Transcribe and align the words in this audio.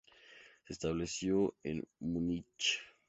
Se 0.65 0.73
estableció 0.73 1.53
en 1.61 1.87
Múnich. 1.99 2.79